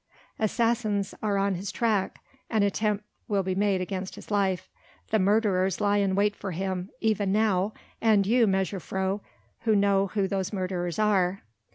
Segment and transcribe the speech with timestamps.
[0.39, 2.23] "Assassins are on his track...
[2.49, 4.67] an attempt will be made against his life...
[5.11, 6.89] the murderers lie in wait for him...
[7.01, 7.71] even now...
[8.01, 9.19] and you, mejuffrouw,
[9.59, 11.43] who know who those murderers are...."